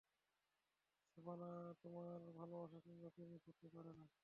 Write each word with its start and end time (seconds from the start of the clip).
শোবানা 1.09 1.49
আমার 1.85 2.07
ভালোবাসা 2.39 2.77
কিংবা 2.85 3.07
প্রেমিকা 3.15 3.49
হতে 3.49 3.67
পারে 3.73 3.91
না। 3.99 4.05